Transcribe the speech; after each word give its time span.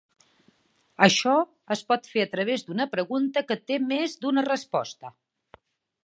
Això 1.07 1.33
es 1.75 1.83
pot 1.91 2.09
fer 2.13 2.23
a 2.23 2.29
través 2.31 2.65
d'una 2.69 2.87
pregunta 2.93 3.43
que 3.51 3.57
té 3.73 3.77
més 3.91 4.17
d'una 4.25 4.45
resposta. 4.47 5.13